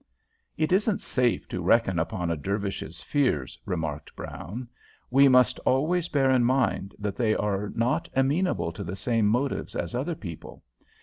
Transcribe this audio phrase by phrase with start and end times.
[0.57, 4.67] "It isn't safe to reckon upon a Dervish's fears," remarked Brown.
[5.11, 9.75] "We must always bear in mind that they are not amenable to the same motives
[9.75, 10.63] as other people.